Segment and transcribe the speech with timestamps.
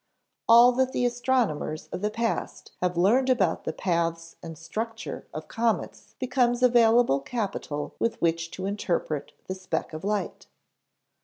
[0.49, 5.47] All that the astronomers of the past have learned about the paths and structure of
[5.47, 10.47] comets becomes available capital with which to interpret the speck of light.